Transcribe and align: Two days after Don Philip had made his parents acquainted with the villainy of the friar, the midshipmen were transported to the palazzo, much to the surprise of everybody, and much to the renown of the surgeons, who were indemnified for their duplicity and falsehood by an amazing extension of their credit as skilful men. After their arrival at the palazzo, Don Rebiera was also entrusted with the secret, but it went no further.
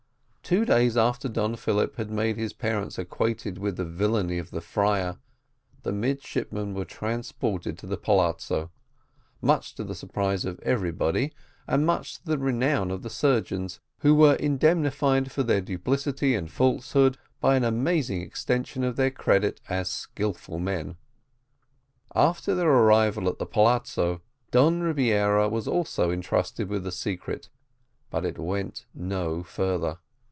Two 0.43 0.65
days 0.65 0.97
after 0.97 1.29
Don 1.29 1.55
Philip 1.55 1.95
had 1.95 2.11
made 2.11 2.35
his 2.35 2.51
parents 2.51 2.97
acquainted 2.97 3.57
with 3.57 3.77
the 3.77 3.85
villainy 3.85 4.37
of 4.37 4.51
the 4.51 4.59
friar, 4.59 5.17
the 5.83 5.93
midshipmen 5.93 6.73
were 6.73 6.83
transported 6.83 7.77
to 7.77 7.87
the 7.87 7.95
palazzo, 7.95 8.69
much 9.41 9.75
to 9.75 9.85
the 9.85 9.95
surprise 9.95 10.43
of 10.43 10.59
everybody, 10.59 11.31
and 11.69 11.85
much 11.85 12.17
to 12.17 12.25
the 12.25 12.37
renown 12.37 12.91
of 12.91 13.01
the 13.01 13.09
surgeons, 13.09 13.79
who 13.99 14.13
were 14.13 14.33
indemnified 14.33 15.31
for 15.31 15.41
their 15.41 15.61
duplicity 15.61 16.35
and 16.35 16.51
falsehood 16.51 17.17
by 17.39 17.55
an 17.55 17.63
amazing 17.63 18.21
extension 18.21 18.83
of 18.83 18.97
their 18.97 19.11
credit 19.11 19.61
as 19.69 19.89
skilful 19.89 20.59
men. 20.59 20.97
After 22.13 22.53
their 22.53 22.67
arrival 22.71 23.29
at 23.29 23.39
the 23.39 23.45
palazzo, 23.45 24.21
Don 24.49 24.81
Rebiera 24.81 25.47
was 25.47 25.65
also 25.65 26.11
entrusted 26.11 26.67
with 26.67 26.83
the 26.83 26.91
secret, 26.91 27.47
but 28.09 28.25
it 28.25 28.37
went 28.37 28.85
no 28.93 29.43
further. 29.43 29.99